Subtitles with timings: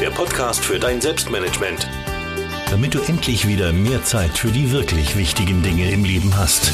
[0.00, 1.86] der Podcast für dein Selbstmanagement.
[2.70, 6.72] Damit du endlich wieder mehr Zeit für die wirklich wichtigen Dinge im Leben hast.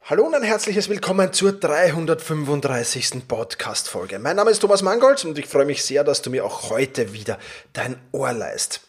[0.00, 3.28] Hallo und ein herzliches Willkommen zur 335.
[3.28, 4.18] Podcast-Folge.
[4.18, 7.12] Mein Name ist Thomas Mangold und ich freue mich sehr, dass du mir auch heute
[7.12, 7.38] wieder
[7.74, 8.80] dein Ohr leist.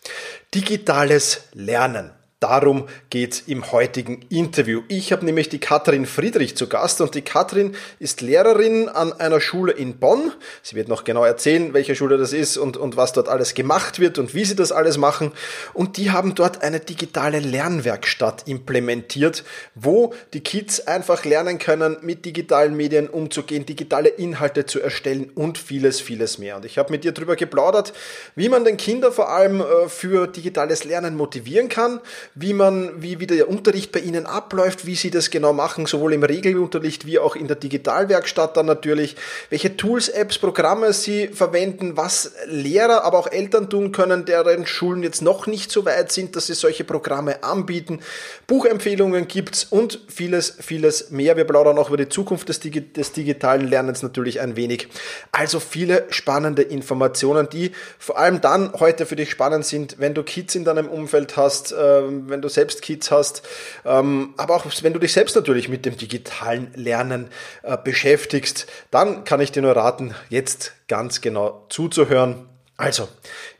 [0.55, 2.11] Digitales Lernen.
[2.39, 4.83] Darum geht's im heutigen Interview.
[4.87, 9.41] Ich habe nämlich die Katrin Friedrich zu Gast und die Katrin ist Lehrerin an einer
[9.41, 10.31] Schule in Bonn.
[10.63, 13.99] Sie wird noch genau erzählen, welche Schule das ist und, und was dort alles gemacht
[13.99, 15.33] wird und wie sie das alles machen.
[15.73, 19.43] Und die haben dort eine digitale Lernwerkstatt implementiert,
[19.75, 25.57] wo die Kids einfach lernen können, mit digitalen Medien umzugehen, digitale Inhalte zu erstellen und
[25.57, 26.55] vieles, vieles mehr.
[26.55, 27.91] Und ich habe mit ihr darüber geplaudert,
[28.37, 31.99] wie man den Kinder vor allem äh, für digitales Lernen motivieren kann
[32.35, 36.13] wie man, wie wieder der Unterricht bei Ihnen abläuft, wie Sie das genau machen, sowohl
[36.13, 39.15] im Regelunterricht wie auch in der Digitalwerkstatt dann natürlich,
[39.49, 45.03] welche Tools, Apps, Programme Sie verwenden, was Lehrer, aber auch Eltern tun können, deren Schulen
[45.03, 47.99] jetzt noch nicht so weit sind, dass sie solche Programme anbieten.
[48.47, 51.37] Buchempfehlungen gibt's und vieles, vieles mehr.
[51.37, 54.87] Wir plaudern auch über die Zukunft des, Digi des digitalen Lernens natürlich ein wenig.
[55.31, 60.23] Also viele spannende Informationen, die vor allem dann heute für dich spannend sind, wenn du
[60.23, 63.43] Kids in deinem Umfeld hast, ähm, wenn du selbst Kids hast,
[63.85, 67.29] ähm, aber auch wenn du dich selbst natürlich mit dem digitalen Lernen
[67.63, 72.47] äh, beschäftigst, dann kann ich dir nur raten, jetzt ganz genau zuzuhören.
[72.75, 73.07] Also,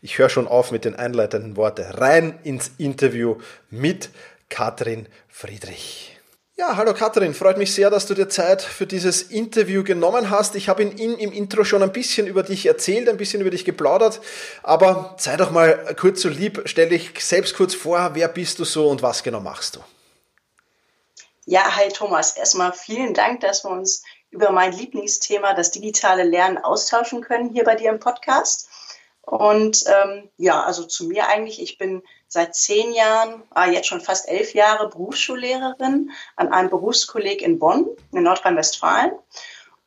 [0.02, 1.84] ich höre schon auf mit den einleitenden Worten.
[1.84, 3.38] Rein ins Interview
[3.70, 4.10] mit
[4.50, 6.19] Katrin Friedrich.
[6.60, 10.56] Ja, hallo Katrin, freut mich sehr, dass du dir Zeit für dieses Interview genommen hast.
[10.56, 13.50] Ich habe in, in, im Intro schon ein bisschen über dich erzählt, ein bisschen über
[13.50, 14.20] dich geplaudert,
[14.62, 18.66] aber sei doch mal kurz so lieb, stell dich selbst kurz vor, wer bist du
[18.66, 19.80] so und was genau machst du?
[21.46, 26.58] Ja, hi Thomas, erstmal vielen Dank, dass wir uns über mein Lieblingsthema, das digitale Lernen,
[26.58, 28.68] austauschen können hier bei dir im Podcast.
[29.22, 34.02] Und ähm, ja, also zu mir eigentlich, ich bin seit zehn Jahren, ah, jetzt schon
[34.02, 39.12] fast elf Jahre Berufsschullehrerin an einem Berufskolleg in Bonn in Nordrhein-Westfalen.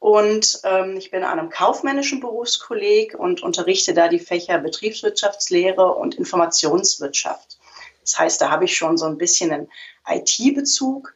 [0.01, 6.17] Und ähm, ich bin an einem kaufmännischen Berufskolleg und unterrichte da die Fächer Betriebswirtschaftslehre und
[6.17, 7.59] Informationswirtschaft.
[8.03, 9.71] Das heißt, da habe ich schon so ein bisschen einen
[10.09, 11.15] IT-Bezug.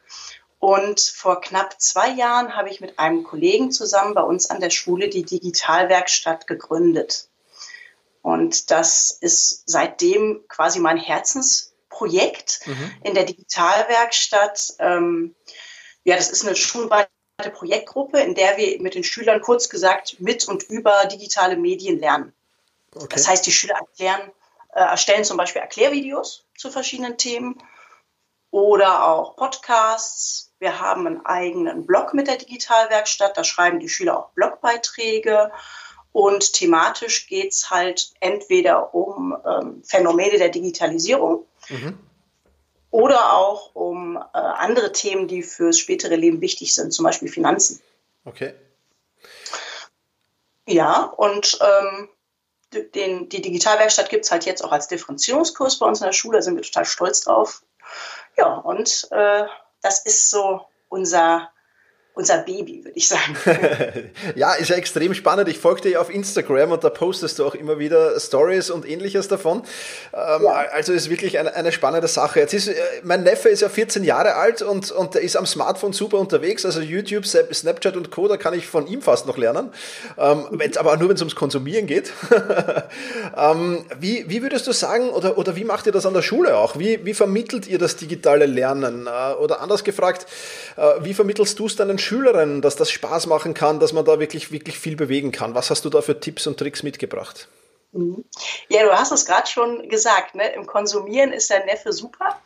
[0.59, 4.69] Und vor knapp zwei Jahren habe ich mit einem Kollegen zusammen bei uns an der
[4.69, 7.26] Schule die Digitalwerkstatt gegründet.
[8.21, 12.91] Und das ist seitdem quasi mein Herzensprojekt mhm.
[13.03, 14.73] in der Digitalwerkstatt.
[14.79, 15.35] Ähm,
[16.03, 17.09] ja, das ist eine schulweite
[17.53, 22.33] Projektgruppe, in der wir mit den Schülern kurz gesagt mit und über digitale Medien lernen.
[22.95, 23.07] Okay.
[23.11, 24.31] Das heißt, die Schüler erklären,
[24.73, 27.61] äh, erstellen zum Beispiel Erklärvideos zu verschiedenen Themen
[28.51, 30.51] oder auch Podcasts.
[30.59, 35.51] Wir haben einen eigenen Blog mit der Digitalwerkstatt, da schreiben die Schüler auch Blogbeiträge.
[36.17, 41.95] Und thematisch geht es halt entweder um ähm, Phänomene der Digitalisierung mhm.
[42.89, 47.83] oder auch um äh, andere Themen, die fürs spätere Leben wichtig sind, zum Beispiel Finanzen.
[48.25, 48.55] Okay.
[50.65, 52.09] Ja, und ähm,
[52.95, 56.39] den, die Digitalwerkstatt gibt es halt jetzt auch als Differenzierungskurs bei uns in der Schule,
[56.39, 57.61] da sind wir total stolz drauf.
[58.37, 59.43] Ja, und äh,
[59.83, 61.51] das ist so unser
[62.17, 63.37] unser Baby, würde ich sagen.
[64.35, 65.47] ja, ist ja extrem spannend.
[65.49, 69.27] Ich folge dir auf Instagram und da postest du auch immer wieder Stories und ähnliches
[69.27, 69.61] davon.
[70.13, 70.65] Ähm, ja.
[70.73, 72.39] Also ist wirklich eine, eine spannende Sache.
[72.39, 75.45] Jetzt ist, äh, mein Neffe ist ja 14 Jahre alt und, und der ist am
[75.45, 76.65] Smartphone super unterwegs.
[76.65, 79.71] Also YouTube, Snapchat und Co., da kann ich von ihm fast noch lernen.
[80.17, 80.61] Ähm, mhm.
[80.77, 82.13] aber nur, wenn es ums Konsumieren geht.
[83.37, 86.57] ähm, wie, wie würdest du sagen, oder, oder wie macht ihr das an der Schule
[86.57, 86.79] auch?
[86.79, 89.05] Wie, wie vermittelt ihr das digitale Lernen?
[89.05, 90.25] Äh, oder anders gefragt,
[90.77, 94.19] äh, wie vermittelst du es deinen Schülerinnen, dass das Spaß machen kann, dass man da
[94.19, 95.55] wirklich, wirklich viel bewegen kann.
[95.55, 97.49] Was hast du da für Tipps und Tricks mitgebracht?
[97.91, 98.23] Mhm.
[98.69, 100.33] Ja, du hast es gerade schon gesagt.
[100.33, 100.47] Ne?
[100.53, 102.41] Im Konsumieren ist der Neffe super.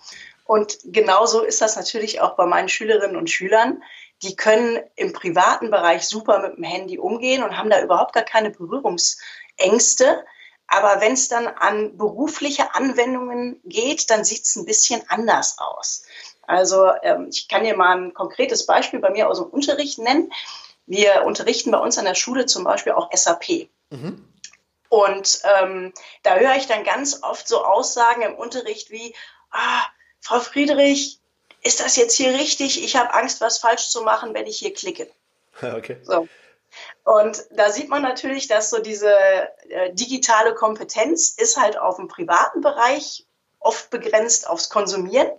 [0.46, 3.84] Und genauso ist das natürlich auch bei meinen Schülerinnen und Schülern.
[4.24, 8.24] Die können im privaten Bereich super mit dem Handy umgehen und haben da überhaupt gar
[8.24, 10.26] keine Berührungsängste.
[10.68, 16.04] Aber wenn es dann an berufliche Anwendungen geht, dann sieht es ein bisschen anders aus.
[16.52, 20.34] Also ähm, ich kann dir mal ein konkretes Beispiel bei mir aus dem Unterricht nennen.
[20.86, 23.70] Wir unterrichten bei uns an der Schule zum Beispiel auch SAP.
[23.90, 24.28] Mhm.
[24.90, 25.94] Und ähm,
[26.24, 29.16] da höre ich dann ganz oft so Aussagen im Unterricht wie,
[29.52, 29.84] ah,
[30.20, 31.20] Frau Friedrich,
[31.64, 32.84] ist das jetzt hier richtig?
[32.84, 35.10] Ich habe Angst, was falsch zu machen, wenn ich hier klicke.
[35.62, 35.98] Okay.
[36.04, 36.28] So.
[37.04, 39.14] Und da sieht man natürlich, dass so diese
[39.70, 43.26] äh, digitale Kompetenz ist halt auf dem privaten Bereich
[43.62, 45.30] oft begrenzt aufs Konsumieren.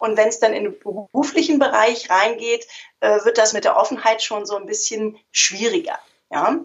[0.00, 2.66] Und wenn es dann in den beruflichen Bereich reingeht,
[3.00, 5.98] äh, wird das mit der Offenheit schon so ein bisschen schwieriger.
[6.32, 6.58] Ja?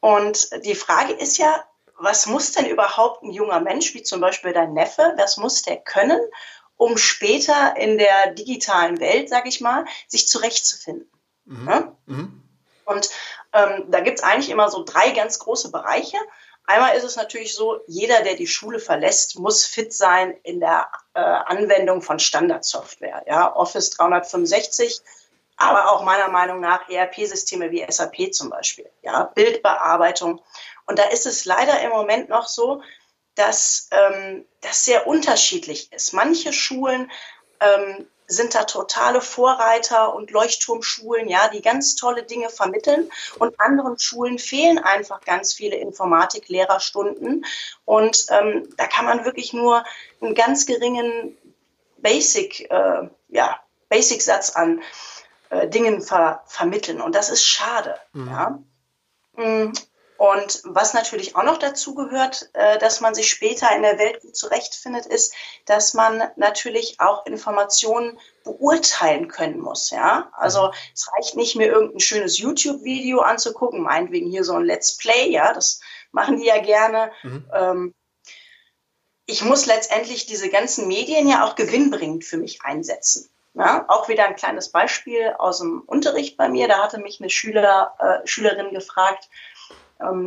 [0.00, 1.64] Und die Frage ist ja,
[1.98, 5.78] was muss denn überhaupt ein junger Mensch, wie zum Beispiel dein Neffe, was muss der
[5.78, 6.20] können,
[6.76, 11.10] um später in der digitalen Welt, sage ich mal, sich zurechtzufinden?
[11.44, 11.68] Mhm.
[11.68, 11.96] Ja?
[12.06, 12.42] Mhm.
[12.84, 13.10] Und
[13.52, 16.18] ähm, da gibt es eigentlich immer so drei ganz große Bereiche.
[16.66, 20.90] Einmal ist es natürlich so, jeder, der die Schule verlässt, muss fit sein in der
[21.14, 23.24] äh, Anwendung von Standardsoftware.
[23.28, 25.00] Ja, Office 365,
[25.56, 28.90] aber auch meiner Meinung nach ERP-Systeme wie SAP zum Beispiel.
[29.02, 30.42] Ja, Bildbearbeitung.
[30.86, 32.82] Und da ist es leider im Moment noch so,
[33.36, 36.12] dass ähm, das sehr unterschiedlich ist.
[36.14, 37.10] Manche Schulen
[37.60, 43.10] ähm, sind da totale Vorreiter und Leuchtturmschulen, ja, die ganz tolle Dinge vermitteln.
[43.38, 47.44] Und anderen Schulen fehlen einfach ganz viele Informatik-Lehrerstunden.
[47.84, 49.84] Und ähm, da kann man wirklich nur
[50.20, 51.36] einen ganz geringen
[51.98, 54.82] Basic, äh, ja, Basic-Satz an
[55.50, 57.00] äh, Dingen ver vermitteln.
[57.00, 57.96] Und das ist schade.
[58.12, 58.28] Mhm.
[58.28, 58.58] Ja.
[60.18, 64.20] Und was natürlich auch noch dazu gehört, äh, dass man sich später in der Welt
[64.22, 65.34] gut zurechtfindet, ist,
[65.66, 69.90] dass man natürlich auch Informationen beurteilen können muss.
[69.90, 74.96] Ja, also es reicht nicht mir irgendein schönes YouTube-Video anzugucken, meinetwegen hier so ein Let's
[74.96, 75.30] Play.
[75.30, 75.80] Ja, das
[76.12, 77.12] machen die ja gerne.
[77.22, 77.50] Mhm.
[77.52, 77.94] Ähm,
[79.26, 83.28] ich muss letztendlich diese ganzen Medien ja auch gewinnbringend für mich einsetzen.
[83.54, 86.68] Ja, auch wieder ein kleines Beispiel aus dem Unterricht bei mir.
[86.68, 89.30] Da hatte mich eine Schüler, äh, Schülerin gefragt,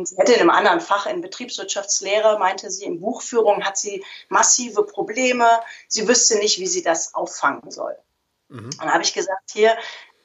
[0.04, 4.84] sie hätte in einem anderen Fach in Betriebswirtschaftslehre, meinte sie, in Buchführung hat sie massive
[4.84, 5.48] Probleme.
[5.88, 7.96] Sie wüsste nicht, wie sie das auffangen soll.
[8.48, 8.70] Mhm.
[8.78, 9.76] Dann habe ich gesagt, hier,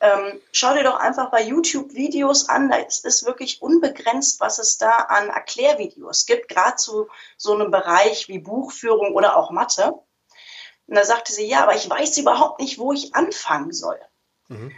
[0.02, 2.72] ähm, schau dir doch einfach bei YouTube Videos an.
[2.72, 8.28] Es ist wirklich unbegrenzt, was es da an Erklärvideos gibt, gerade zu so einem Bereich
[8.28, 9.94] wie Buchführung oder auch Mathe.
[10.88, 14.00] Und da sagte sie, ja, aber ich weiß überhaupt nicht, wo ich anfangen soll.
[14.48, 14.72] Mhm.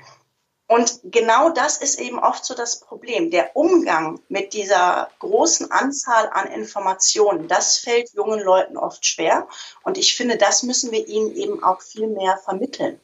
[0.67, 3.31] Und genau das ist eben oft so das Problem.
[3.31, 9.47] Der Umgang mit dieser großen Anzahl an Informationen, das fällt jungen Leuten oft schwer.
[9.83, 12.99] Und ich finde, das müssen wir ihnen eben auch viel mehr vermitteln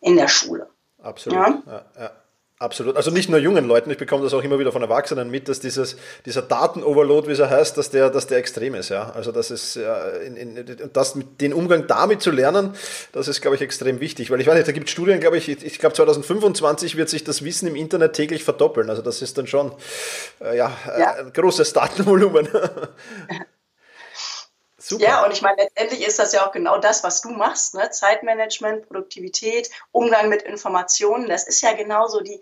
[0.00, 0.70] in der Schule.
[1.02, 1.38] Absolut.
[1.38, 1.62] Ja?
[1.66, 2.23] Ja, ja.
[2.60, 2.96] Absolut.
[2.96, 5.58] Also nicht nur jungen Leuten, ich bekomme das auch immer wieder von Erwachsenen mit, dass
[5.58, 8.90] dieses, dieser Datenoverload, wie es heißt, dass der, dass der extrem ist.
[8.90, 9.10] Ja?
[9.10, 12.74] Also das ist ja, in, in, das, den Umgang damit zu lernen,
[13.10, 14.30] das ist, glaube ich, extrem wichtig.
[14.30, 17.24] Weil ich weiß nicht, da gibt es Studien, glaube ich, ich glaube 2025 wird sich
[17.24, 18.88] das Wissen im Internet täglich verdoppeln.
[18.88, 19.72] Also das ist dann schon
[20.40, 21.14] äh, ja, ja.
[21.14, 22.48] ein großes Datenvolumen.
[24.86, 25.02] Super.
[25.02, 27.88] Ja, und ich meine, letztendlich ist das ja auch genau das, was du machst, ne?
[27.88, 31.26] Zeitmanagement, Produktivität, Umgang mit Informationen.
[31.26, 32.38] Das ist ja genauso die,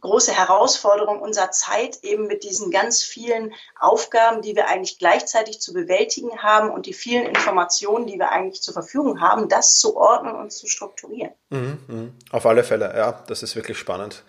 [0.00, 5.72] große Herausforderung unserer Zeit, eben mit diesen ganz vielen Aufgaben, die wir eigentlich gleichzeitig zu
[5.72, 10.36] bewältigen haben und die vielen Informationen, die wir eigentlich zur Verfügung haben, das zu ordnen
[10.36, 11.32] und zu strukturieren.
[11.50, 12.08] Mhm, mh.
[12.30, 14.22] Auf alle Fälle, ja, das ist wirklich spannend.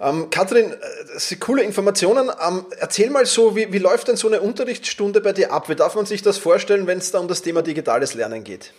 [0.00, 0.76] Ähm, Kathrin, äh,
[1.12, 2.30] das sind coole Informationen.
[2.46, 5.68] Ähm, erzähl mal so, wie, wie läuft denn so eine Unterrichtsstunde bei dir ab?
[5.68, 8.72] Wie darf man sich das vorstellen, wenn es da um das Thema digitales Lernen geht?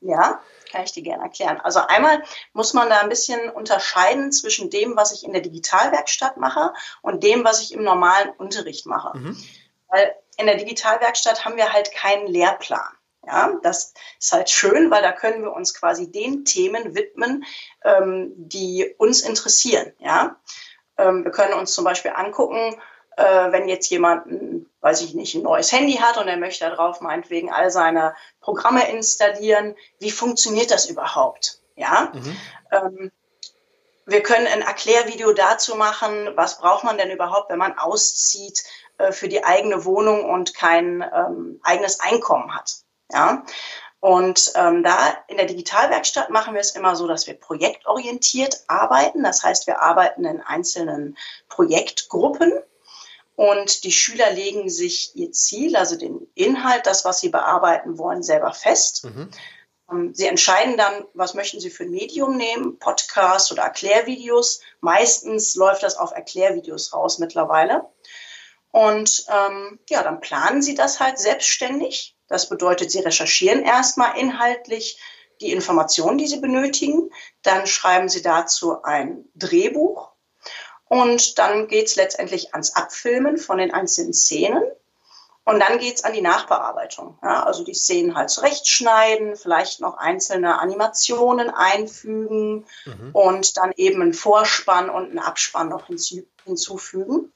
[0.00, 0.40] Ja,
[0.72, 1.60] kann ich dir gerne erklären.
[1.60, 2.22] Also einmal
[2.54, 7.22] muss man da ein bisschen unterscheiden zwischen dem, was ich in der Digitalwerkstatt mache und
[7.22, 9.16] dem, was ich im normalen Unterricht mache.
[9.16, 9.36] Mhm.
[9.88, 12.80] Weil in der Digitalwerkstatt haben wir halt keinen Lehrplan.
[13.24, 17.44] Ja, das ist halt schön, weil da können wir uns quasi den Themen widmen,
[17.84, 19.92] ähm, die uns interessieren.
[20.00, 20.40] Ja,
[20.98, 22.80] ähm, wir können uns zum Beispiel angucken,
[23.16, 26.68] äh, wenn jetzt jemand, ein, weiß ich nicht, ein neues Handy hat und er möchte
[26.68, 31.60] darauf meinetwegen all seine Programme installieren, wie funktioniert das überhaupt?
[31.76, 32.12] Ja.
[32.12, 32.36] Mhm.
[32.70, 33.12] Ähm,
[34.04, 38.62] wir können ein Erklärvideo dazu machen, was braucht man denn überhaupt, wenn man auszieht
[38.98, 42.74] äh, für die eigene Wohnung und kein ähm, eigenes Einkommen hat.
[43.12, 43.44] Ja.
[44.00, 49.22] Und ähm, da in der Digitalwerkstatt machen wir es immer so, dass wir projektorientiert arbeiten.
[49.22, 51.16] Das heißt, wir arbeiten in einzelnen
[51.48, 52.52] Projektgruppen
[53.34, 58.22] und die Schüler legen sich ihr Ziel, also den Inhalt, das, was sie bearbeiten wollen,
[58.22, 59.04] selber fest.
[59.04, 59.30] Mhm.
[59.90, 64.60] Ähm, sie entscheiden dann, was möchten Sie für ein Medium nehmen, Podcasts oder Erklärvideos.
[64.80, 67.86] Meistens läuft das auf Erklärvideos raus mittlerweile.
[68.70, 72.16] Und ähm, ja, dann planen Sie das halt selbstständig.
[72.28, 74.98] Das bedeutet, Sie recherchieren erstmal inhaltlich
[75.40, 77.10] die Informationen, die Sie benötigen.
[77.42, 80.11] Dann schreiben Sie dazu ein Drehbuch
[80.92, 84.62] und dann geht es letztendlich ans Abfilmen von den einzelnen Szenen.
[85.42, 87.18] Und dann geht es an die Nachbearbeitung.
[87.22, 93.10] Ja, also die Szenen halt zurechtschneiden, vielleicht noch einzelne Animationen einfügen mhm.
[93.14, 97.32] und dann eben einen Vorspann und einen Abspann noch hinzu, hinzufügen.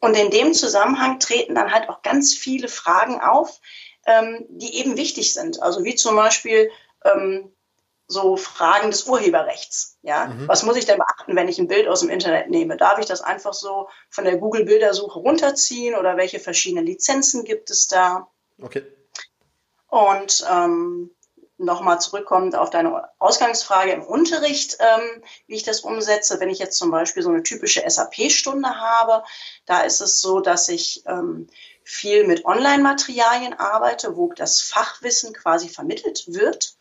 [0.00, 3.60] Und in dem Zusammenhang treten dann halt auch ganz viele Fragen auf,
[4.06, 5.62] ähm, die eben wichtig sind.
[5.62, 6.68] Also wie zum Beispiel,
[7.04, 7.52] ähm,
[8.08, 9.98] so Fragen des Urheberrechts.
[10.02, 10.48] Ja, mhm.
[10.48, 12.76] was muss ich denn beachten, wenn ich ein Bild aus dem Internet nehme?
[12.76, 17.70] Darf ich das einfach so von der Google Bildersuche runterziehen oder welche verschiedenen Lizenzen gibt
[17.70, 18.28] es da?
[18.60, 18.82] Okay.
[19.88, 21.10] Und ähm,
[21.58, 26.40] nochmal zurückkommend auf deine Ausgangsfrage im Unterricht, ähm, wie ich das umsetze.
[26.40, 29.24] Wenn ich jetzt zum Beispiel so eine typische SAP-Stunde habe,
[29.66, 31.48] da ist es so, dass ich ähm,
[31.82, 36.76] viel mit Online-Materialien arbeite, wo das Fachwissen quasi vermittelt wird.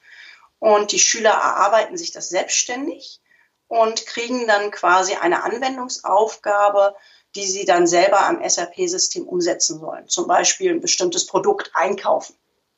[0.60, 3.22] Und die Schüler erarbeiten sich das selbstständig
[3.68, 6.96] und kriegen dann quasi eine Anwendungsaufgabe,
[7.36, 10.08] die sie dann selber am SAP-System umsetzen sollen.
[10.08, 12.36] Zum Beispiel ein bestimmtes Produkt einkaufen.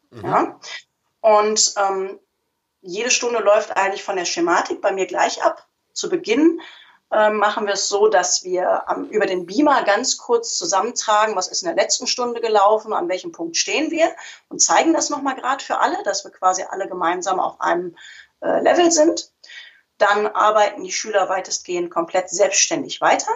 [0.09, 0.25] Mhm.
[0.25, 0.59] Ja?
[1.21, 2.19] Und ähm,
[2.81, 5.67] jede Stunde läuft eigentlich von der Schematik bei mir gleich ab.
[5.93, 6.61] Zu Beginn
[7.11, 11.47] ähm, machen wir es so, dass wir ähm, über den Beamer ganz kurz zusammentragen, was
[11.47, 14.11] ist in der letzten Stunde gelaufen, an welchem Punkt stehen wir
[14.47, 17.95] und zeigen das nochmal gerade für alle, dass wir quasi alle gemeinsam auf einem
[18.41, 19.31] äh, Level sind.
[19.97, 23.31] Dann arbeiten die Schüler weitestgehend komplett selbstständig weiter.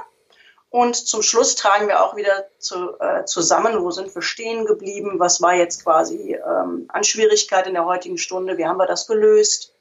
[0.70, 5.20] Und zum Schluss tragen wir auch wieder zu, äh, zusammen, wo sind wir stehen geblieben,
[5.20, 9.08] was war jetzt quasi ähm, an Schwierigkeit in der heutigen Stunde, wie haben wir das
[9.08, 9.73] gelöst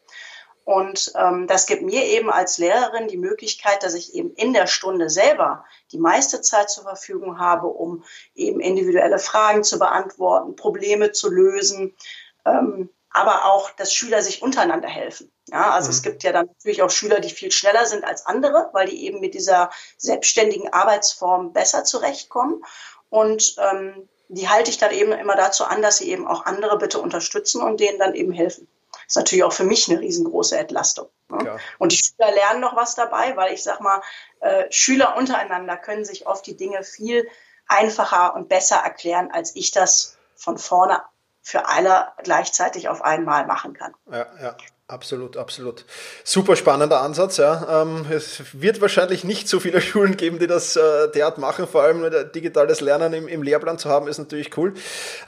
[0.64, 4.66] und ähm, das gibt mir eben als Lehrerin die Möglichkeit, dass ich eben in der
[4.66, 8.04] Stunde selber die meiste Zeit zur Verfügung habe, um
[8.34, 11.96] eben individuelle Fragen zu beantworten, Probleme zu lösen,
[12.44, 15.32] ähm, aber auch, dass Schüler sich untereinander helfen.
[15.48, 15.94] Ja, also mhm.
[15.94, 19.04] es gibt ja dann natürlich auch Schüler, die viel schneller sind als andere, weil die
[19.04, 22.64] eben mit dieser selbstständigen Arbeitsform besser zurechtkommen.
[23.10, 26.78] Und ähm, die halte ich dann eben immer dazu an, dass sie eben auch andere
[26.78, 28.68] bitte unterstützen und denen dann eben helfen
[29.12, 31.08] ist natürlich auch für mich eine riesengroße Entlastung.
[31.28, 31.44] Ne?
[31.44, 31.56] Ja.
[31.78, 34.00] Und die Schüler lernen noch was dabei, weil ich sag mal,
[34.40, 37.28] äh, Schüler untereinander können sich oft die Dinge viel
[37.68, 41.02] einfacher und besser erklären, als ich das von vorne
[41.42, 43.94] für alle gleichzeitig auf einmal machen kann.
[44.10, 44.56] Ja, ja.
[44.88, 45.86] Absolut, absolut.
[46.22, 47.38] Super spannender Ansatz.
[47.38, 47.82] Ja.
[47.82, 51.66] Ähm, es wird wahrscheinlich nicht so viele Schulen geben, die das äh, derart machen.
[51.66, 54.74] Vor allem digitales Lernen im, Lehrplan zu haben, ist natürlich cool.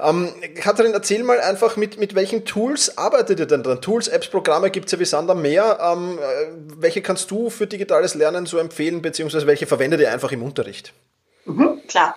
[0.00, 0.34] Ähm,
[0.92, 3.80] erzähl mal einfach, mit, mit welchen Tools arbeitet ihr denn dran?
[3.80, 5.78] Tools, Apps, Programme gibt es ja wie Sand am Meer.
[5.80, 6.22] Ähm, äh,
[6.76, 10.92] welche kannst du für digitales Lernen so empfehlen, beziehungsweise welche verwendet ihr einfach im Unterricht?
[11.46, 12.16] Mhm, klar.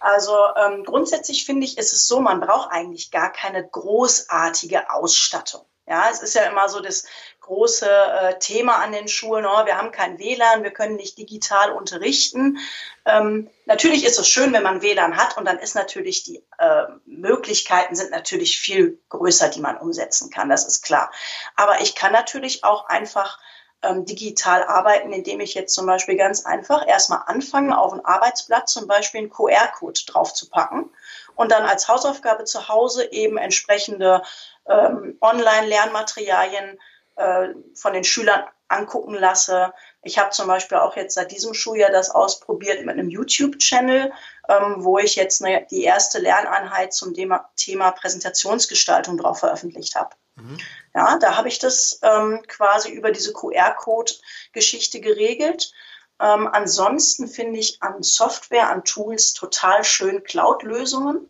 [0.00, 5.62] Also ähm, grundsätzlich finde ich, ist es so, man braucht eigentlich gar keine großartige Ausstattung.
[5.86, 7.06] Ja, es ist ja immer so das
[7.40, 11.72] große äh, Thema an den Schulen, oh, wir haben kein WLAN, wir können nicht digital
[11.72, 12.58] unterrichten.
[13.04, 16.84] Ähm, natürlich ist es schön, wenn man WLAN hat und dann ist natürlich die äh,
[17.04, 21.10] Möglichkeiten sind natürlich viel größer, die man umsetzen kann, das ist klar.
[21.56, 23.40] Aber ich kann natürlich auch einfach
[23.82, 28.68] ähm, digital arbeiten, indem ich jetzt zum Beispiel ganz einfach erstmal anfange, auf ein Arbeitsblatt
[28.68, 30.90] zum Beispiel einen QR-Code drauf zu packen
[31.34, 34.22] und dann als Hausaufgabe zu Hause eben entsprechende
[34.68, 36.78] ähm, Online-Lernmaterialien
[37.16, 39.72] äh, von den Schülern angucken lasse.
[40.02, 44.12] Ich habe zum Beispiel auch jetzt seit diesem Schuljahr das ausprobiert mit einem YouTube-Channel,
[44.48, 50.16] ähm, wo ich jetzt eine, die erste Lerneinheit zum Thema, Thema Präsentationsgestaltung drauf veröffentlicht habe.
[50.36, 50.58] Mhm.
[50.94, 55.72] Ja, da habe ich das ähm, quasi über diese QR-Code-Geschichte geregelt.
[56.20, 61.28] Ähm, ansonsten finde ich an Software, an Tools total schön Cloud-Lösungen.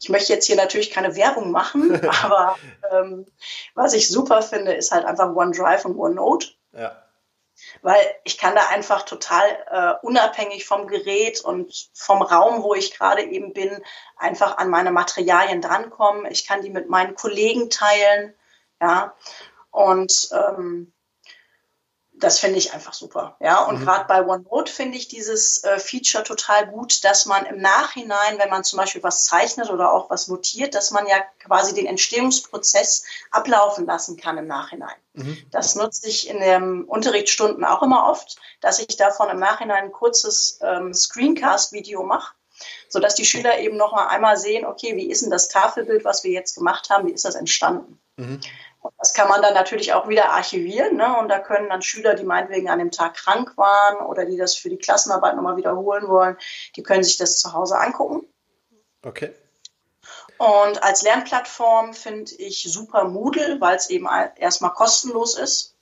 [0.00, 2.56] Ich möchte jetzt hier natürlich keine Werbung machen, aber
[2.90, 3.26] ähm,
[3.74, 6.48] was ich super finde, ist halt einfach OneDrive und OneNote.
[6.72, 7.02] Ja.
[7.80, 12.96] Weil ich kann da einfach total äh, unabhängig vom Gerät und vom Raum, wo ich
[12.96, 13.82] gerade eben bin,
[14.16, 16.30] einfach an meine Materialien drankommen.
[16.30, 18.34] Ich kann die mit meinen Kollegen teilen.
[18.80, 19.14] Ja.
[19.70, 20.92] Und ähm,
[22.18, 23.36] das finde ich einfach super.
[23.40, 23.84] Ja, und mhm.
[23.84, 28.48] gerade bei OneNote finde ich dieses äh, Feature total gut, dass man im Nachhinein, wenn
[28.48, 33.04] man zum Beispiel was zeichnet oder auch was notiert, dass man ja quasi den Entstehungsprozess
[33.30, 34.96] ablaufen lassen kann im Nachhinein.
[35.12, 35.38] Mhm.
[35.50, 39.92] Das nutze ich in den Unterrichtsstunden auch immer oft, dass ich davon im Nachhinein ein
[39.92, 42.34] kurzes ähm, Screencast-Video mache
[42.88, 46.24] sodass die Schüler eben noch mal einmal sehen, okay, wie ist denn das Tafelbild, was
[46.24, 48.00] wir jetzt gemacht haben, wie ist das entstanden?
[48.16, 48.40] Mhm.
[48.98, 50.96] Das kann man dann natürlich auch wieder archivieren.
[50.96, 51.16] Ne?
[51.18, 54.56] Und da können dann Schüler, die meinetwegen an dem Tag krank waren oder die das
[54.56, 56.36] für die Klassenarbeit nochmal wiederholen wollen,
[56.76, 58.26] die können sich das zu Hause angucken.
[59.02, 59.34] Okay.
[60.38, 65.74] Und als Lernplattform finde ich super Moodle, weil es eben erstmal kostenlos ist.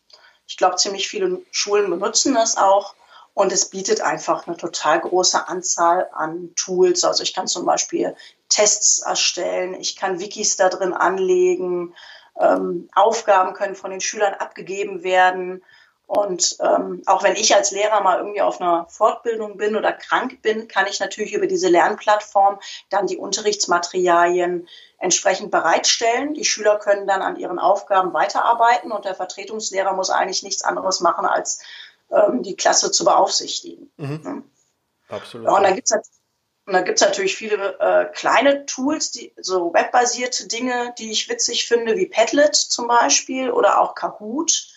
[0.47, 2.95] Ich glaube, ziemlich viele Schulen benutzen das auch.
[3.33, 7.03] Und es bietet einfach eine total große Anzahl an Tools.
[7.03, 8.15] Also ich kann zum Beispiel
[8.49, 11.97] Tests erstellen, ich kann Wikis da drin anlegen,
[12.41, 15.63] ähm, Aufgaben können von den Schülern abgegeben werden.
[16.07, 20.43] Und ähm, auch wenn ich als Lehrer mal irgendwie auf einer Fortbildung bin oder krank
[20.43, 22.61] bin, kann ich natürlich über diese Lernplattform
[22.91, 26.35] dann die Unterrichtsmaterialien entsprechend bereitstellen.
[26.35, 31.01] Die Schüler können dann an ihren Aufgaben weiterarbeiten und der Vertretungslehrer muss eigentlich nichts anderes
[31.01, 31.63] machen, als
[32.11, 33.91] ähm, die Klasse zu beaufsichtigen.
[33.97, 34.45] Mhm.
[35.09, 35.47] Absolut.
[35.47, 36.23] Ja, und dann gibt es
[36.67, 41.29] und da gibt es natürlich viele äh, kleine Tools, die, so webbasierte Dinge, die ich
[41.29, 44.69] witzig finde, wie Padlet zum Beispiel oder auch Kahoot.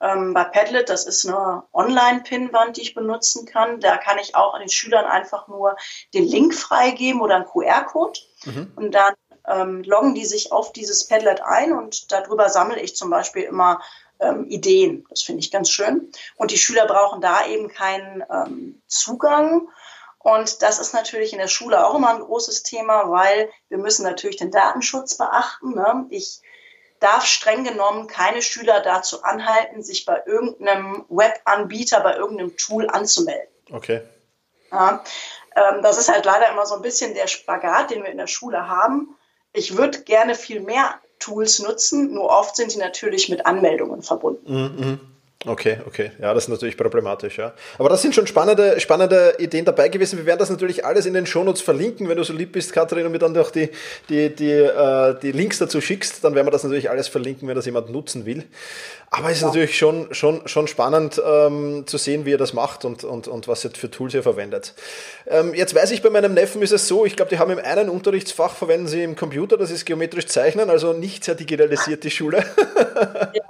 [0.00, 3.78] Ähm, bei Padlet, das ist eine Online-Pinwand, die ich benutzen kann.
[3.80, 5.76] Da kann ich auch an den Schülern einfach nur
[6.14, 8.20] den Link freigeben oder einen QR-Code.
[8.46, 8.72] Mhm.
[8.76, 9.14] Und dann
[9.46, 13.82] ähm, loggen die sich auf dieses Padlet ein und darüber sammle ich zum Beispiel immer
[14.18, 15.06] ähm, Ideen.
[15.10, 16.10] Das finde ich ganz schön.
[16.36, 19.68] Und die Schüler brauchen da eben keinen ähm, Zugang
[20.24, 24.04] und das ist natürlich in der Schule auch immer ein großes Thema, weil wir müssen
[24.04, 25.74] natürlich den Datenschutz beachten.
[25.74, 26.06] Ne?
[26.08, 26.40] Ich
[26.98, 33.50] darf streng genommen keine Schüler dazu anhalten, sich bei irgendeinem Webanbieter, bei irgendeinem Tool anzumelden.
[33.70, 34.00] Okay.
[34.72, 35.04] Ja,
[35.56, 38.26] ähm, das ist halt leider immer so ein bisschen der Spagat, den wir in der
[38.26, 39.14] Schule haben.
[39.52, 44.50] Ich würde gerne viel mehr Tools nutzen, nur oft sind die natürlich mit Anmeldungen verbunden.
[44.50, 45.13] Mhm.
[45.46, 46.10] Okay, okay.
[46.20, 47.52] Ja, das ist natürlich problematisch, ja.
[47.78, 50.18] Aber das sind schon spannende, spannende Ideen dabei gewesen.
[50.18, 52.08] Wir werden das natürlich alles in den Shownotes verlinken.
[52.08, 53.68] Wenn du so lieb bist, Katharin, und mir dann auch die,
[54.08, 57.56] die, die, äh, die Links dazu schickst, dann werden wir das natürlich alles verlinken, wenn
[57.56, 58.44] das jemand nutzen will.
[59.10, 59.48] Aber es ist ja.
[59.48, 63.46] natürlich schon, schon, schon spannend ähm, zu sehen, wie er das macht und, und, und
[63.46, 64.74] was er für Tools er verwendet.
[65.26, 67.58] Ähm, jetzt weiß ich, bei meinem Neffen ist es so, ich glaube, die haben im
[67.58, 72.10] einen Unterrichtsfach verwenden sie im Computer, das ist geometrisch zeichnen, also nicht sehr digitalisiert die
[72.10, 72.44] Schule.
[73.34, 73.43] Ja.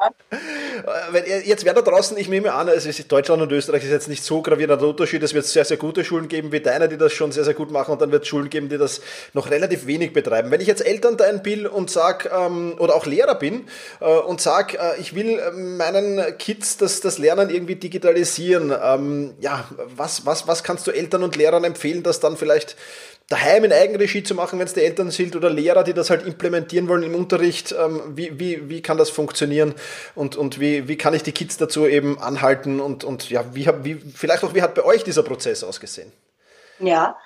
[1.44, 4.42] Jetzt wäre da draußen, ich nehme an, ist Deutschland und Österreich ist jetzt nicht so
[4.42, 5.22] gravierender Unterschied.
[5.22, 7.70] Es wird sehr, sehr gute Schulen geben wie deine, die das schon sehr, sehr gut
[7.70, 9.00] machen und dann wird es Schulen geben, die das
[9.32, 10.50] noch relativ wenig betreiben.
[10.50, 13.66] Wenn ich jetzt Eltern dein bin und sage, ähm, oder auch Lehrer bin
[14.00, 19.34] äh, und sage, äh, ich will ähm, meinen Kids das, das Lernen irgendwie digitalisieren, ähm,
[19.40, 19.64] ja,
[19.96, 22.76] was, was, was kannst du Eltern und Lehrern empfehlen, dass dann vielleicht
[23.28, 26.26] daheim in Eigenregie zu machen, wenn es die Eltern sind oder Lehrer, die das halt
[26.26, 27.72] implementieren wollen im Unterricht.
[27.72, 29.74] Ähm, wie, wie, wie kann das funktionieren
[30.14, 33.68] und, und wie, wie kann ich die Kids dazu eben anhalten und, und ja, wie,
[33.82, 36.12] wie, vielleicht auch, wie hat bei euch dieser Prozess ausgesehen?
[36.78, 37.16] Ja,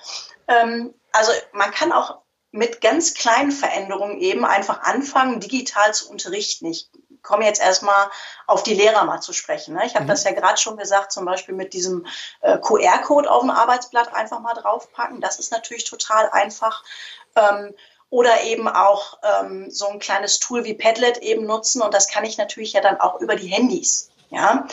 [0.46, 2.18] ähm, also man kann auch
[2.50, 6.66] mit ganz kleinen Veränderungen eben einfach anfangen, digital zu unterrichten.
[6.66, 6.90] Ich
[7.28, 8.08] komme jetzt erstmal
[8.46, 9.74] auf die Lehrer mal zu sprechen.
[9.74, 9.84] Ne?
[9.84, 10.08] Ich habe mhm.
[10.08, 12.06] das ja gerade schon gesagt, zum Beispiel mit diesem
[12.40, 15.20] äh, QR-Code auf dem Arbeitsblatt einfach mal draufpacken.
[15.20, 16.82] Das ist natürlich total einfach.
[17.36, 17.74] Ähm,
[18.10, 21.82] oder eben auch ähm, so ein kleines Tool wie Padlet eben nutzen.
[21.82, 24.66] Und das kann ich natürlich ja dann auch über die Handys, ja,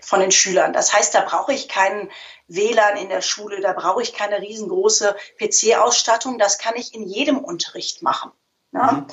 [0.00, 0.72] von den Schülern.
[0.72, 2.10] Das heißt, da brauche ich keinen
[2.46, 6.38] WLAN in der Schule, da brauche ich keine riesengroße PC-Ausstattung.
[6.38, 8.32] Das kann ich in jedem Unterricht machen.
[8.72, 8.92] Ja?
[8.92, 9.06] Mhm.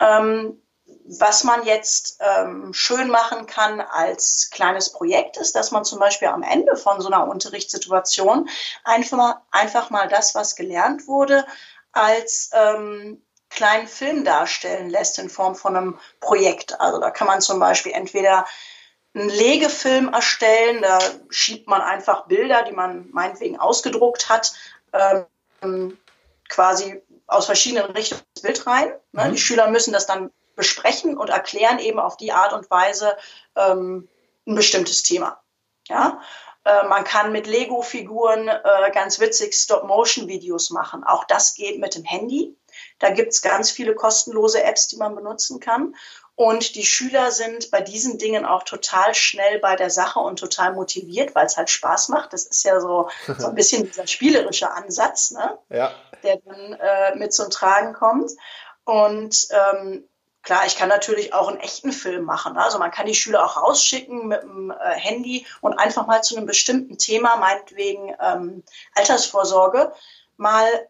[0.00, 0.62] Ähm,
[1.06, 6.28] was man jetzt ähm, schön machen kann als kleines Projekt ist, dass man zum Beispiel
[6.28, 8.48] am Ende von so einer Unterrichtssituation
[8.84, 11.46] einfach mal, einfach mal das, was gelernt wurde,
[11.92, 16.80] als ähm, kleinen Film darstellen lässt in Form von einem Projekt.
[16.80, 18.46] Also da kann man zum Beispiel entweder
[19.14, 24.54] einen Legefilm erstellen, da schiebt man einfach Bilder, die man meinetwegen ausgedruckt hat,
[25.62, 25.98] ähm,
[26.48, 28.92] quasi aus verschiedenen Richtungen ins Bild rein.
[29.12, 29.26] Ne?
[29.26, 29.32] Mhm.
[29.32, 33.16] Die Schüler müssen das dann besprechen und erklären eben auf die Art und Weise
[33.56, 34.08] ähm,
[34.46, 35.40] ein bestimmtes Thema.
[35.88, 36.20] Ja?
[36.64, 41.04] Äh, man kann mit Lego-Figuren äh, ganz witzig Stop-Motion-Videos machen.
[41.04, 42.56] Auch das geht mit dem Handy.
[42.98, 45.94] Da gibt es ganz viele kostenlose Apps, die man benutzen kann.
[46.36, 50.72] Und die Schüler sind bei diesen Dingen auch total schnell bei der Sache und total
[50.72, 52.32] motiviert, weil es halt Spaß macht.
[52.32, 55.58] Das ist ja so, so ein bisschen dieser spielerische Ansatz, ne?
[55.68, 55.92] ja.
[56.22, 58.32] der dann äh, mit zum Tragen kommt.
[58.84, 60.08] Und ähm,
[60.44, 62.58] Klar, ich kann natürlich auch einen echten Film machen.
[62.58, 66.36] Also man kann die Schüler auch rausschicken mit dem äh, Handy und einfach mal zu
[66.36, 68.62] einem bestimmten Thema, meinetwegen ähm,
[68.94, 69.92] Altersvorsorge,
[70.36, 70.88] mal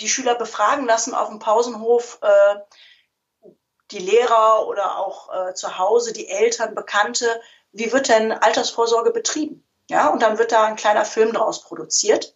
[0.00, 3.50] die Schüler befragen lassen auf dem Pausenhof, äh,
[3.90, 9.66] die Lehrer oder auch äh, zu Hause, die Eltern, Bekannte, wie wird denn Altersvorsorge betrieben?
[9.90, 12.34] Ja, und dann wird da ein kleiner Film draus produziert.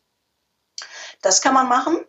[1.22, 2.04] Das kann man machen.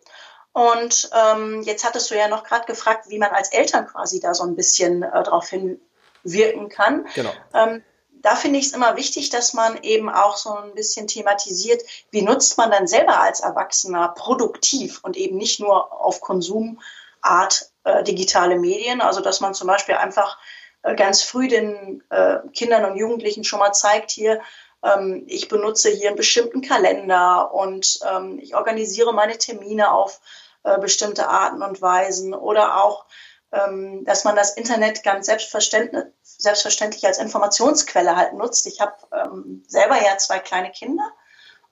[0.54, 4.34] Und ähm, jetzt hattest du ja noch gerade gefragt, wie man als Eltern quasi da
[4.34, 7.08] so ein bisschen äh, darauf hinwirken kann.
[7.16, 7.32] Genau.
[7.52, 7.82] Ähm,
[8.22, 12.22] da finde ich es immer wichtig, dass man eben auch so ein bisschen thematisiert, wie
[12.22, 18.56] nutzt man dann selber als Erwachsener produktiv und eben nicht nur auf Konsumart äh, digitale
[18.56, 19.00] Medien.
[19.00, 20.38] Also dass man zum Beispiel einfach
[20.82, 24.40] äh, ganz früh den äh, Kindern und Jugendlichen schon mal zeigt, hier,
[24.84, 30.20] ähm, ich benutze hier einen bestimmten Kalender und ähm, ich organisiere meine Termine auf
[30.64, 33.06] äh, bestimmte Arten und Weisen oder auch,
[33.52, 38.66] ähm, dass man das Internet ganz selbstverständlich, selbstverständlich als Informationsquelle halt nutzt.
[38.66, 41.12] Ich habe ähm, selber ja zwei kleine Kinder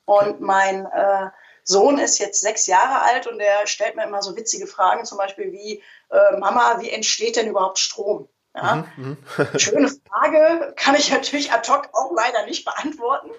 [0.05, 1.31] und mein äh,
[1.65, 5.19] Sohn ist jetzt sechs Jahre alt und der stellt mir immer so witzige Fragen, zum
[5.19, 8.29] Beispiel wie, äh, Mama, wie entsteht denn überhaupt Strom?
[8.55, 8.87] Ja?
[8.97, 9.59] Mhm, mhm.
[9.59, 13.31] Schöne Frage, kann ich natürlich ad hoc auch leider nicht beantworten.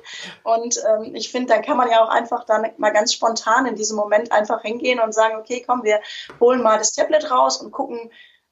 [0.43, 3.75] Und ähm, ich finde, dann kann man ja auch einfach dann mal ganz spontan in
[3.75, 6.01] diesem Moment einfach hingehen und sagen, okay, komm, wir
[6.39, 8.11] holen mal das Tablet raus und gucken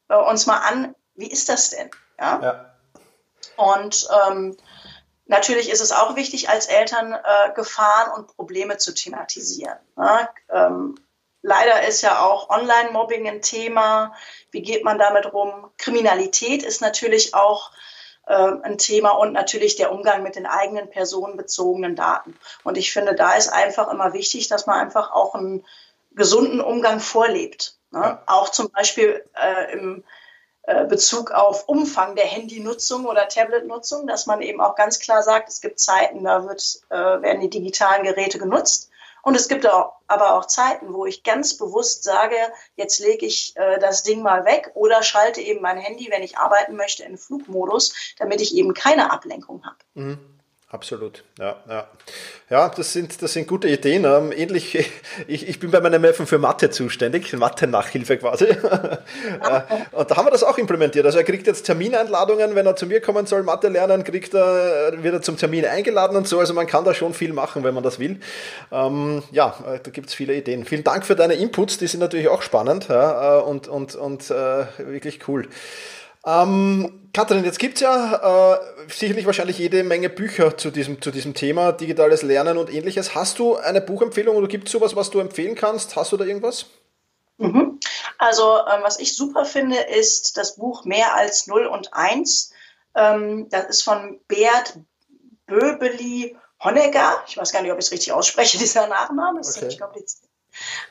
[0.09, 1.89] äh, uns mal an, wie ist das denn?
[2.19, 2.39] Ja.
[2.41, 2.65] ja.
[3.57, 4.57] Und ähm,
[5.25, 9.77] natürlich ist es auch wichtig, als Eltern äh, Gefahren und Probleme zu thematisieren.
[9.95, 10.29] Ne?
[10.49, 10.95] Ähm,
[11.41, 14.13] Leider ist ja auch Online-Mobbing ein Thema.
[14.51, 15.71] Wie geht man damit rum?
[15.77, 17.71] Kriminalität ist natürlich auch
[18.27, 22.37] äh, ein Thema und natürlich der Umgang mit den eigenen personenbezogenen Daten.
[22.63, 25.65] Und ich finde, da ist einfach immer wichtig, dass man einfach auch einen
[26.11, 27.75] gesunden Umgang vorlebt.
[27.89, 28.19] Ne?
[28.27, 30.03] Auch zum Beispiel äh, im
[30.63, 35.49] äh, Bezug auf Umfang der Handynutzung oder Tabletnutzung, dass man eben auch ganz klar sagt,
[35.49, 38.90] es gibt Zeiten, da wird, äh, werden die digitalen Geräte genutzt
[39.23, 42.35] und es gibt auch, aber auch Zeiten, wo ich ganz bewusst sage,
[42.75, 46.37] jetzt lege ich äh, das Ding mal weg oder schalte eben mein Handy, wenn ich
[46.37, 49.77] arbeiten möchte, in Flugmodus, damit ich eben keine Ablenkung habe.
[49.93, 50.40] Mhm.
[50.71, 51.85] Absolut, ja, ja.
[52.49, 54.05] Ja, das sind, das sind gute Ideen.
[54.05, 54.89] Ähm, ähnlich,
[55.27, 58.47] ich, ich bin bei meinem Neffen für Mathe zuständig, Mathe-Nachhilfe quasi.
[58.47, 58.97] Ja.
[59.41, 59.61] Äh,
[59.95, 61.05] und da haben wir das auch implementiert.
[61.05, 65.01] Also er kriegt jetzt Termineinladungen, wenn er zu mir kommen soll, Mathe lernen, kriegt er,
[65.03, 66.39] wird er zum Termin eingeladen und so.
[66.39, 68.19] Also man kann da schon viel machen, wenn man das will.
[68.71, 70.65] Ähm, ja, äh, da gibt es viele Ideen.
[70.65, 74.29] Vielen Dank für deine Inputs, die sind natürlich auch spannend ja, äh, und, und, und
[74.29, 75.47] äh, wirklich cool.
[76.25, 81.11] Ähm, Katrin, jetzt gibt es ja äh, sicherlich wahrscheinlich jede Menge Bücher zu diesem, zu
[81.11, 83.15] diesem Thema, digitales Lernen und ähnliches.
[83.15, 85.95] Hast du eine Buchempfehlung oder gibt es sowas, was du empfehlen kannst?
[85.95, 86.67] Hast du da irgendwas?
[87.37, 87.79] Mhm.
[88.17, 92.53] Also, ähm, was ich super finde, ist das Buch Mehr als 0 und 1.
[92.95, 94.77] Ähm, das ist von Bert
[95.47, 97.23] Böbeli Honegger.
[97.27, 99.39] Ich weiß gar nicht, ob ich es richtig ausspreche, dieser Nachname.
[99.39, 99.49] Das okay.
[99.49, 100.29] ist ziemlich kompliziert.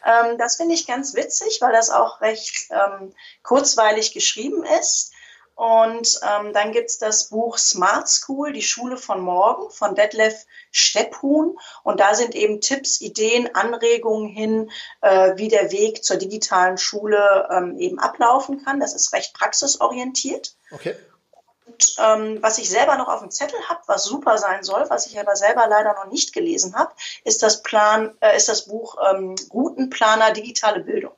[0.05, 5.13] Ähm, das finde ich ganz witzig, weil das auch recht ähm, kurzweilig geschrieben ist.
[5.61, 10.47] Und ähm, dann gibt es das Buch Smart School, die Schule von morgen von Detlef
[10.71, 11.59] Stepphuhn.
[11.83, 14.71] Und da sind eben Tipps, Ideen, Anregungen hin,
[15.03, 18.81] äh, wie der Weg zur digitalen Schule ähm, eben ablaufen kann.
[18.81, 20.57] Das ist recht praxisorientiert.
[20.71, 20.95] Okay.
[21.67, 25.09] Und ähm, was ich selber noch auf dem Zettel habe, was super sein soll, was
[25.09, 26.95] ich aber selber leider noch nicht gelesen habe,
[27.25, 31.13] ist das Plan, äh, ist das Buch ähm, Routenplaner digitale Bildung.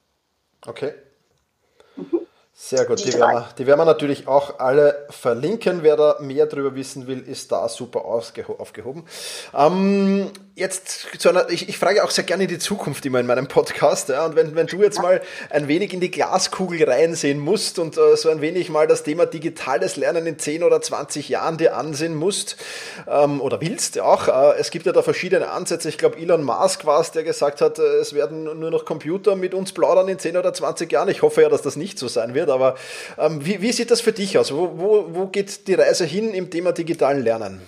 [0.67, 0.95] Okay.
[2.65, 5.83] Sehr gut, die, die, werden wir, die, werden wir, natürlich auch alle verlinken.
[5.83, 9.05] Wer da mehr darüber wissen will, ist da super aufgehoben.
[9.53, 13.27] Ähm, jetzt zu einer, ich, ich, frage auch sehr gerne in die Zukunft immer in
[13.27, 14.11] meinem Podcast.
[14.11, 17.97] Ja, und wenn, wenn du jetzt mal ein wenig in die Glaskugel reinsehen musst und
[17.97, 21.77] äh, so ein wenig mal das Thema digitales Lernen in 10 oder 20 Jahren dir
[21.77, 22.57] ansehen musst
[23.09, 25.89] ähm, oder willst auch, äh, es gibt ja da verschiedene Ansätze.
[25.89, 29.35] Ich glaube, Elon Musk war es, der gesagt hat, äh, es werden nur noch Computer
[29.35, 31.09] mit uns plaudern in 10 oder 20 Jahren.
[31.09, 32.77] Ich hoffe ja, dass das nicht so sein wird, aber
[33.19, 34.53] ähm, wie, wie sieht das für dich aus?
[34.53, 37.63] Wo, wo, wo geht die Reise hin im Thema digitalen Lernen?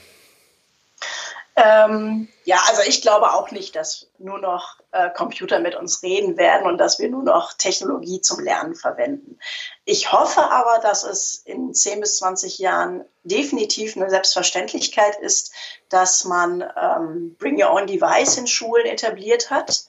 [1.57, 6.37] Ähm, ja, also ich glaube auch nicht, dass nur noch äh, Computer mit uns reden
[6.37, 9.38] werden und dass wir nur noch Technologie zum Lernen verwenden.
[9.85, 15.53] Ich hoffe aber, dass es in 10 bis 20 Jahren definitiv eine Selbstverständlichkeit ist,
[15.90, 19.85] dass man ähm, Bring Your Own Device in Schulen etabliert hat.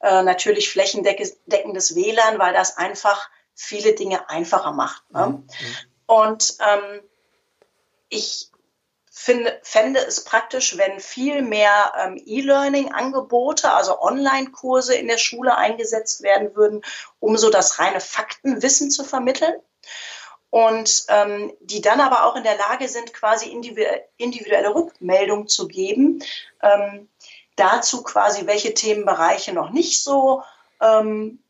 [0.00, 3.28] Äh, natürlich flächendeckendes WLAN, weil das einfach
[3.60, 5.10] viele Dinge einfacher macht.
[5.12, 5.26] Ne?
[5.26, 5.44] Mhm.
[6.06, 7.02] Und ähm,
[8.08, 8.50] ich
[9.10, 16.22] finde, fände es praktisch, wenn viel mehr ähm, E-Learning-Angebote, also Online-Kurse in der Schule eingesetzt
[16.22, 16.82] werden würden,
[17.20, 19.60] um so das reine Faktenwissen zu vermitteln.
[20.48, 23.50] Und ähm, die dann aber auch in der Lage sind, quasi
[24.16, 26.24] individuelle Rückmeldung zu geben,
[26.62, 27.08] ähm,
[27.56, 30.42] dazu quasi, welche Themenbereiche noch nicht so
[30.80, 31.40] ähm,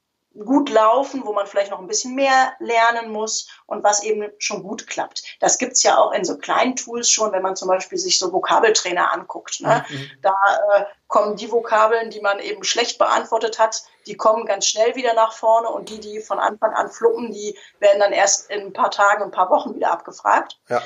[0.44, 4.62] gut laufen, wo man vielleicht noch ein bisschen mehr lernen muss und was eben schon
[4.62, 5.22] gut klappt.
[5.40, 8.32] Das gibt's ja auch in so kleinen Tools schon, wenn man zum Beispiel sich so
[8.32, 9.60] Vokabeltrainer anguckt.
[9.60, 9.84] Ne?
[9.88, 10.10] Mhm.
[10.22, 10.34] Da
[10.74, 15.14] äh, kommen die Vokabeln, die man eben schlecht beantwortet hat, die kommen ganz schnell wieder
[15.14, 18.72] nach vorne und die, die von Anfang an fluppen, die werden dann erst in ein
[18.72, 20.58] paar Tagen, ein paar Wochen wieder abgefragt.
[20.68, 20.82] Ja.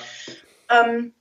[0.68, 1.14] Ähm,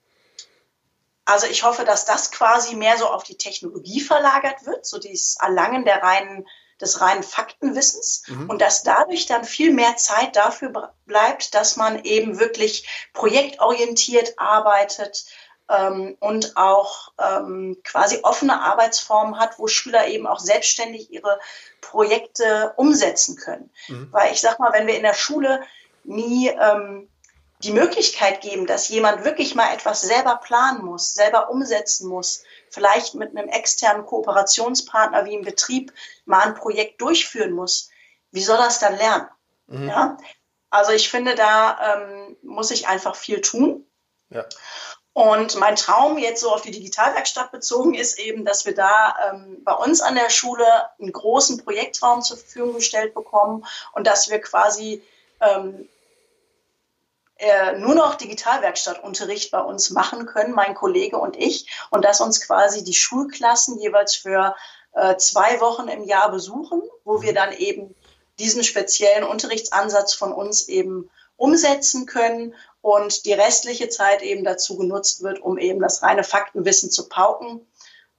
[1.25, 5.37] also ich hoffe, dass das quasi mehr so auf die Technologie verlagert wird, so dieses
[5.39, 6.47] Erlangen der reinen
[6.83, 8.49] des reinen Faktenwissens mhm.
[8.49, 15.25] und dass dadurch dann viel mehr Zeit dafür bleibt, dass man eben wirklich projektorientiert arbeitet
[15.69, 21.39] ähm, und auch ähm, quasi offene Arbeitsformen hat, wo Schüler eben auch selbstständig ihre
[21.81, 23.71] Projekte umsetzen können.
[23.87, 24.09] Mhm.
[24.11, 25.61] Weil ich sag mal, wenn wir in der Schule
[26.03, 27.09] nie ähm,
[27.63, 33.15] die Möglichkeit geben, dass jemand wirklich mal etwas selber planen muss, selber umsetzen muss, vielleicht
[33.15, 35.93] mit einem externen Kooperationspartner wie im Betrieb
[36.25, 37.89] mal ein Projekt durchführen muss,
[38.31, 39.27] wie soll das dann lernen?
[39.67, 39.89] Mhm.
[39.89, 40.17] Ja?
[40.69, 43.85] Also ich finde, da ähm, muss ich einfach viel tun.
[44.29, 44.45] Ja.
[45.13, 49.63] Und mein Traum jetzt so auf die Digitalwerkstatt bezogen ist eben, dass wir da ähm,
[49.63, 50.65] bei uns an der Schule
[50.99, 55.03] einen großen Projektraum zur Verfügung gestellt bekommen und dass wir quasi
[55.39, 55.87] ähm,
[57.37, 62.41] äh, nur noch Digitalwerkstattunterricht bei uns machen können, mein Kollege und ich, und dass uns
[62.41, 64.55] quasi die Schulklassen jeweils für
[64.93, 67.95] äh, zwei Wochen im Jahr besuchen, wo wir dann eben
[68.39, 75.23] diesen speziellen Unterrichtsansatz von uns eben umsetzen können und die restliche Zeit eben dazu genutzt
[75.23, 77.65] wird, um eben das reine Faktenwissen zu pauken.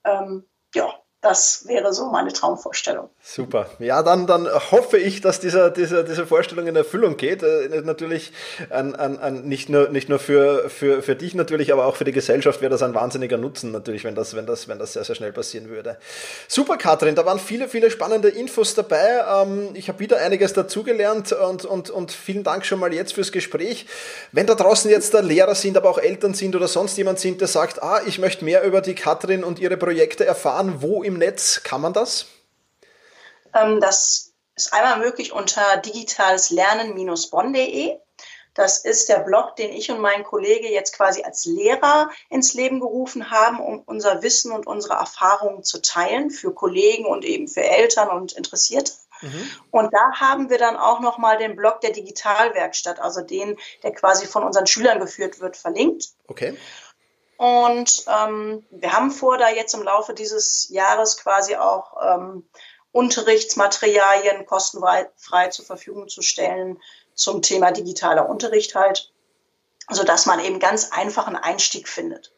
[0.05, 3.09] Ähm, ja, das wäre so meine Traumvorstellung.
[3.23, 3.67] Super.
[3.79, 7.43] Ja, dann, dann hoffe ich, dass dieser, dieser, diese Vorstellung in Erfüllung geht.
[7.43, 8.33] Äh, natürlich
[8.69, 12.05] an, an, an nicht nur, nicht nur für, für, für dich natürlich, aber auch für
[12.05, 15.05] die Gesellschaft wäre das ein wahnsinniger Nutzen natürlich, wenn das, wenn das, wenn das sehr,
[15.05, 15.97] sehr schnell passieren würde.
[16.47, 19.25] Super, Katrin, da waren viele, viele spannende Infos dabei.
[19.27, 23.33] Ähm, ich habe wieder einiges dazugelernt und, und, und vielen Dank schon mal jetzt fürs
[23.33, 23.87] Gespräch.
[24.33, 27.41] Wenn da draußen jetzt da Lehrer sind, aber auch Eltern sind oder sonst jemand sind,
[27.41, 31.14] der sagt, ah, ich möchte mehr über die Katrin und ihre Projekte erfahren, wo im
[31.19, 32.27] Netz kann man das?
[33.55, 37.99] Ähm, das ist einmal möglich unter digitaleslernen-bonn.de.
[38.55, 42.79] Das ist der Blog, den ich und mein Kollege jetzt quasi als Lehrer ins Leben
[42.79, 47.65] gerufen haben, um unser Wissen und unsere Erfahrungen zu teilen für Kollegen und eben für
[47.65, 48.93] Eltern und Interessierte.
[49.23, 49.51] Mhm.
[49.73, 54.27] Und da haben wir dann auch nochmal den Blog der Digitalwerkstatt, also den, der quasi
[54.27, 56.11] von unseren Schülern geführt wird, verlinkt.
[56.29, 56.57] Okay.
[57.37, 62.49] Und ähm, wir haben vor, da jetzt im Laufe dieses Jahres quasi auch ähm,
[62.93, 66.81] Unterrichtsmaterialien kostenfrei zur Verfügung zu stellen
[67.15, 69.13] zum Thema digitaler Unterricht halt,
[69.91, 72.33] sodass man eben ganz einfach einen Einstieg findet.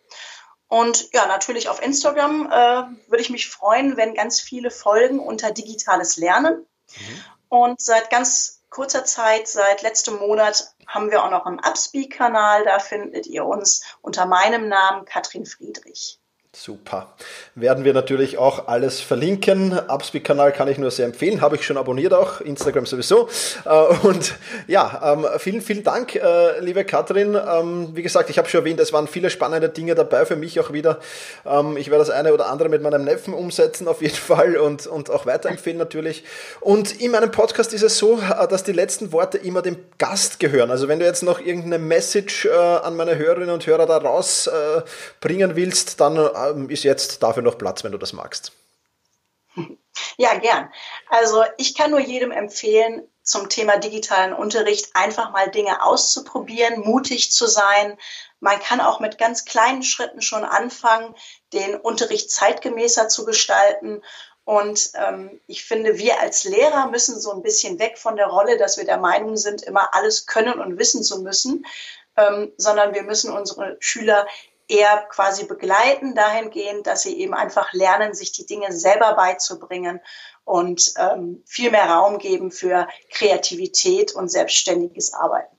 [0.69, 5.53] Und ja, natürlich auf Instagram äh, würde ich mich freuen, wenn ganz viele folgen unter
[5.53, 6.67] digitales Lernen.
[6.89, 7.25] Mhm.
[7.49, 12.65] Und seit ganz kurzer Zeit, seit letztem Monat, haben wir auch noch einen Upspeak-Kanal.
[12.65, 16.21] Da findet ihr uns unter meinem Namen Katrin Friedrich.
[16.59, 17.13] Super.
[17.55, 19.79] Werden wir natürlich auch alles verlinken.
[19.79, 21.43] Upspeak-Kanal kann ich nur sehr empfehlen.
[21.43, 22.41] Habe ich schon abonniert auch.
[22.41, 23.29] Instagram sowieso.
[23.67, 23.71] Äh,
[24.07, 24.35] und
[24.67, 27.35] ja, ähm, vielen, vielen Dank, äh, liebe Katrin.
[27.35, 30.59] Ähm, wie gesagt, ich habe schon erwähnt, es waren viele spannende Dinge dabei für mich
[30.59, 30.99] auch wieder.
[31.45, 34.87] Ähm, ich werde das eine oder andere mit meinem Neffen umsetzen auf jeden Fall und,
[34.87, 36.25] und auch weiterempfehlen natürlich.
[36.61, 40.41] Und in meinem Podcast ist es so, äh, dass die letzten Worte immer dem Gast
[40.41, 40.71] gehören.
[40.71, 46.01] Also wenn du jetzt noch irgendeine Message an meine Hörerinnen und Hörer da rausbringen willst,
[46.01, 46.17] dann
[46.69, 48.53] ist jetzt dafür noch Platz, wenn du das magst.
[50.19, 50.71] Ja, gern.
[51.09, 57.33] Also ich kann nur jedem empfehlen, zum Thema digitalen Unterricht einfach mal Dinge auszuprobieren, mutig
[57.33, 57.99] zu sein.
[58.39, 61.15] Man kann auch mit ganz kleinen Schritten schon anfangen,
[61.53, 64.01] den Unterricht zeitgemäßer zu gestalten.
[64.45, 68.59] Und ähm, ich finde, wir als Lehrer müssen so ein bisschen weg von der Rolle,
[68.59, 71.67] dass wir der Meinung sind, immer alles können und wissen zu müssen,
[72.17, 74.25] ähm, sondern wir müssen unsere Schüler
[74.69, 80.01] eher quasi begleiten dahingehend, dass sie eben einfach lernen, sich die Dinge selber beizubringen
[80.45, 85.56] und ähm, viel mehr Raum geben für Kreativität und selbstständiges Arbeiten.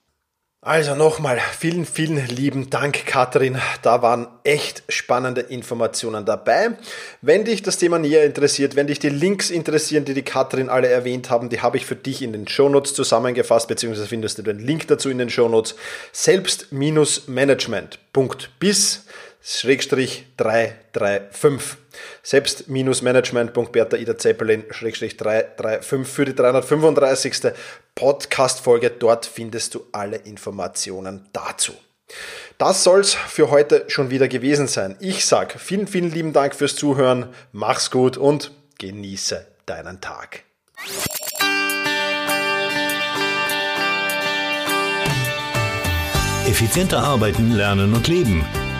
[0.60, 3.58] Also nochmal vielen, vielen lieben Dank, Katrin.
[3.82, 6.70] Da waren echt spannende Informationen dabei.
[7.22, 10.88] Wenn dich das Thema näher interessiert, wenn dich die Links interessieren, die die Katrin alle
[10.88, 14.58] erwähnt haben, die habe ich für dich in den Shownotes zusammengefasst, beziehungsweise findest du den
[14.58, 15.76] Link dazu in den Shownotes.
[16.10, 19.04] Selbst-management.bis
[19.40, 21.78] Schrägstrich 335.
[22.22, 27.52] Selbst-management.bertha Ida Zeppelin Schrägstrich 335 für die 335.
[27.94, 28.90] Podcast-Folge.
[28.90, 31.72] Dort findest du alle Informationen dazu.
[32.58, 34.96] Das soll's für heute schon wieder gewesen sein.
[35.00, 37.28] Ich sag vielen, vielen lieben Dank fürs Zuhören.
[37.52, 40.42] Mach's gut und genieße deinen Tag.
[46.46, 48.44] Effizienter arbeiten, lernen und leben